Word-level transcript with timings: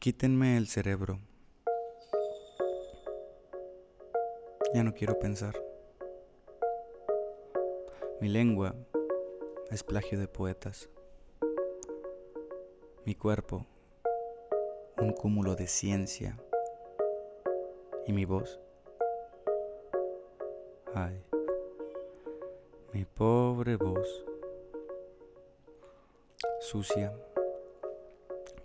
Quítenme 0.00 0.56
el 0.56 0.66
cerebro. 0.66 1.18
Ya 4.72 4.82
no 4.82 4.94
quiero 4.94 5.18
pensar. 5.18 5.62
Mi 8.18 8.28
lengua 8.30 8.74
es 9.70 9.84
plagio 9.84 10.18
de 10.18 10.26
poetas. 10.26 10.88
Mi 13.04 13.14
cuerpo, 13.14 13.66
un 14.96 15.12
cúmulo 15.12 15.54
de 15.54 15.66
ciencia. 15.66 16.40
Y 18.06 18.14
mi 18.14 18.24
voz, 18.24 18.58
ay, 20.94 21.22
mi 22.94 23.04
pobre 23.04 23.76
voz, 23.76 24.24
sucia, 26.58 27.12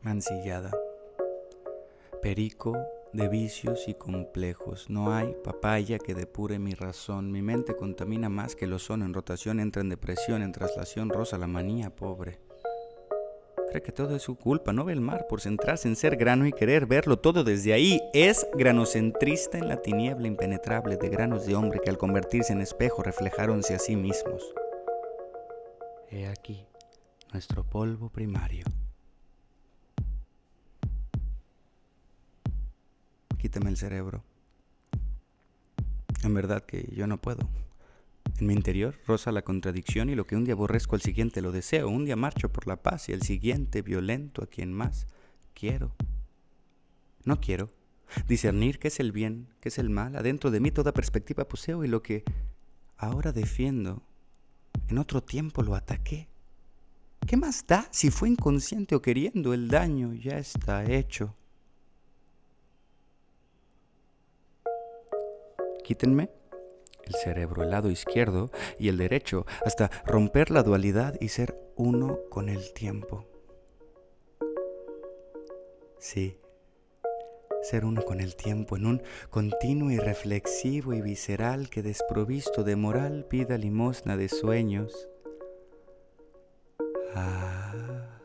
mancillada 0.01 0.71
perico 2.21 2.77
de 3.13 3.29
vicios 3.29 3.87
y 3.87 3.93
complejos. 3.93 4.89
No 4.89 5.13
hay 5.13 5.35
papaya 5.43 5.97
que 5.97 6.13
depure 6.13 6.59
mi 6.59 6.73
razón. 6.73 7.31
Mi 7.31 7.41
mente 7.41 7.75
contamina 7.75 8.29
más 8.29 8.55
que 8.55 8.67
lo 8.67 8.79
son. 8.79 9.03
En 9.03 9.13
rotación 9.13 9.59
entra 9.59 9.81
en 9.81 9.89
depresión, 9.89 10.41
en 10.41 10.51
traslación 10.51 11.09
rosa 11.09 11.37
la 11.37 11.47
manía 11.47 11.95
pobre. 11.95 12.39
Cree 13.69 13.81
que 13.81 13.91
todo 13.91 14.15
es 14.15 14.21
su 14.21 14.35
culpa. 14.35 14.73
No 14.73 14.85
ve 14.85 14.93
el 14.93 15.01
mar 15.01 15.27
por 15.27 15.41
centrarse 15.41 15.87
en 15.87 15.95
ser 15.95 16.17
grano 16.17 16.45
y 16.45 16.51
querer 16.51 16.85
verlo 16.85 17.19
todo 17.19 17.43
desde 17.43 17.73
ahí. 17.73 18.01
Es 18.13 18.45
granocentrista 18.53 19.57
en 19.57 19.69
la 19.69 19.81
tiniebla 19.81 20.27
impenetrable 20.27 20.97
de 20.97 21.09
granos 21.09 21.45
de 21.45 21.55
hombre 21.55 21.79
que 21.83 21.89
al 21.89 21.97
convertirse 21.97 22.53
en 22.53 22.61
espejo 22.61 23.01
reflejáronse 23.01 23.75
a 23.75 23.79
sí 23.79 23.95
mismos. 23.95 24.53
He 26.09 26.27
aquí 26.27 26.67
nuestro 27.31 27.63
polvo 27.63 28.09
primario. 28.09 28.65
Quítame 33.45 33.69
el 33.69 33.77
cerebro. 33.77 34.23
En 36.23 36.33
verdad 36.33 36.65
que 36.65 36.89
yo 36.95 37.05
no 37.05 37.21
puedo. 37.21 37.47
En 38.39 38.47
mi 38.47 38.55
interior 38.55 38.95
roza 39.05 39.31
la 39.31 39.43
contradicción 39.43 40.09
y 40.09 40.15
lo 40.15 40.25
que 40.25 40.35
un 40.35 40.45
día 40.45 40.55
aborrezco 40.55 40.95
al 40.95 41.03
siguiente 41.03 41.43
lo 41.43 41.51
deseo. 41.51 41.87
Un 41.87 42.05
día 42.05 42.15
marcho 42.15 42.51
por 42.51 42.65
la 42.65 42.81
paz 42.81 43.07
y 43.07 43.11
el 43.11 43.21
siguiente 43.21 43.83
violento 43.83 44.43
a 44.43 44.47
quien 44.47 44.73
más 44.73 45.05
quiero. 45.53 45.93
No 47.23 47.39
quiero 47.39 47.69
discernir 48.27 48.79
qué 48.79 48.87
es 48.87 48.99
el 48.99 49.11
bien, 49.11 49.47
qué 49.59 49.69
es 49.69 49.77
el 49.77 49.91
mal. 49.91 50.15
Adentro 50.15 50.49
de 50.49 50.59
mí 50.59 50.71
toda 50.71 50.91
perspectiva 50.91 51.47
poseo 51.47 51.83
y 51.83 51.87
lo 51.87 52.01
que 52.01 52.23
ahora 52.97 53.31
defiendo, 53.31 54.01
en 54.87 54.97
otro 54.97 55.21
tiempo 55.21 55.61
lo 55.61 55.75
ataqué. 55.75 56.29
¿Qué 57.27 57.37
más 57.37 57.67
da 57.67 57.87
si 57.91 58.09
fue 58.09 58.27
inconsciente 58.27 58.95
o 58.95 59.03
queriendo? 59.03 59.53
El 59.53 59.67
daño 59.67 60.15
ya 60.15 60.39
está 60.39 60.83
hecho. 60.83 61.35
Quítenme 65.85 66.31
el 67.03 67.13
cerebro, 67.13 67.61
el 67.61 67.69
lado 67.69 67.91
izquierdo 67.91 68.49
y 68.79 68.89
el 68.89 68.97
derecho, 68.97 69.45
hasta 69.63 69.91
romper 70.03 70.49
la 70.49 70.63
dualidad 70.63 71.13
y 71.21 71.27
ser 71.27 71.55
uno 71.75 72.21
con 72.31 72.49
el 72.49 72.73
tiempo. 72.73 73.27
Sí, 75.99 76.39
ser 77.61 77.85
uno 77.85 78.01
con 78.01 78.19
el 78.19 78.35
tiempo, 78.35 78.77
en 78.77 78.87
un 78.87 79.03
continuo 79.29 79.91
y 79.91 79.97
reflexivo 79.97 80.95
y 80.95 81.01
visceral 81.01 81.69
que 81.69 81.83
desprovisto 81.83 82.63
de 82.63 82.75
moral 82.75 83.27
pida 83.29 83.55
limosna 83.59 84.17
de 84.17 84.27
sueños. 84.27 85.07
Ah, 87.13 88.17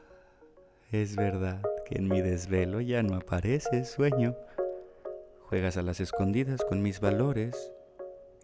es 0.93 1.15
verdad 1.15 1.61
que 1.85 1.99
en 1.99 2.09
mi 2.09 2.23
desvelo 2.23 2.81
ya 2.81 3.03
no 3.03 3.17
aparece 3.17 3.85
sueño. 3.85 4.35
Juegas 5.51 5.77
a 5.77 5.83
las 5.83 5.99
escondidas 5.99 6.65
con 6.65 6.81
mis 6.81 7.01
valores 7.01 7.73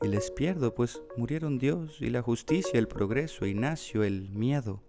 y 0.03 0.09
les 0.09 0.33
pierdo, 0.33 0.75
pues 0.75 1.01
murieron 1.17 1.57
Dios 1.57 1.98
y 2.01 2.11
la 2.11 2.20
justicia, 2.20 2.80
el 2.80 2.89
progreso 2.89 3.47
y 3.47 3.55
nació 3.55 4.03
el 4.03 4.29
miedo. 4.30 4.83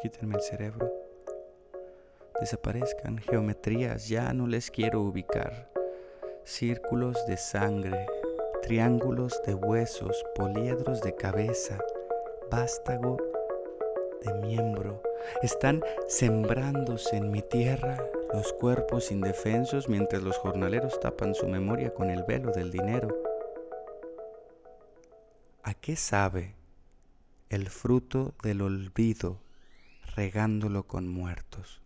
Quítenme 0.00 0.36
el 0.36 0.42
cerebro. 0.42 0.92
Desaparezcan 2.38 3.18
geometrías, 3.18 4.08
ya 4.08 4.32
no 4.32 4.46
les 4.46 4.70
quiero 4.70 5.00
ubicar. 5.00 5.68
Círculos 6.44 7.26
de 7.26 7.36
sangre, 7.36 8.06
triángulos 8.62 9.42
de 9.44 9.54
huesos, 9.54 10.24
poliedros 10.36 11.00
de 11.00 11.16
cabeza, 11.16 11.80
vástago 12.48 13.16
de 14.22 14.32
miembro 14.34 15.02
están 15.42 15.82
sembrándose 16.08 17.16
en 17.16 17.30
mi 17.30 17.42
tierra 17.42 17.98
los 18.32 18.52
cuerpos 18.52 19.10
indefensos 19.10 19.88
mientras 19.88 20.22
los 20.22 20.36
jornaleros 20.36 21.00
tapan 21.00 21.34
su 21.34 21.48
memoria 21.48 21.94
con 21.94 22.10
el 22.10 22.24
velo 22.24 22.52
del 22.52 22.70
dinero. 22.70 23.16
¿A 25.62 25.74
qué 25.74 25.96
sabe 25.96 26.54
el 27.48 27.68
fruto 27.70 28.34
del 28.42 28.62
olvido 28.62 29.40
regándolo 30.14 30.86
con 30.86 31.08
muertos? 31.08 31.80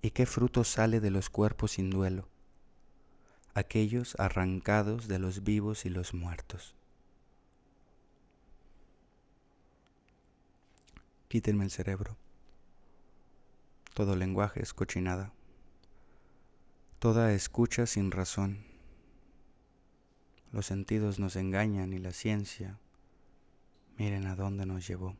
¿Y 0.00 0.10
qué 0.10 0.26
fruto 0.26 0.64
sale 0.64 1.00
de 1.00 1.10
los 1.10 1.28
cuerpos 1.28 1.72
sin 1.72 1.90
duelo? 1.90 2.28
Aquellos 3.54 4.14
arrancados 4.18 5.08
de 5.08 5.18
los 5.18 5.42
vivos 5.42 5.84
y 5.84 5.90
los 5.90 6.14
muertos. 6.14 6.76
Quítenme 11.28 11.64
el 11.64 11.70
cerebro. 11.70 12.16
Todo 13.92 14.16
lenguaje 14.16 14.62
es 14.62 14.72
cochinada. 14.72 15.34
Toda 16.98 17.32
escucha 17.32 17.84
sin 17.86 18.10
razón. 18.10 18.64
Los 20.52 20.64
sentidos 20.64 21.18
nos 21.18 21.36
engañan 21.36 21.92
y 21.92 21.98
la 21.98 22.12
ciencia, 22.12 22.78
miren 23.98 24.26
a 24.26 24.36
dónde 24.36 24.64
nos 24.64 24.86
llevó. 24.88 25.16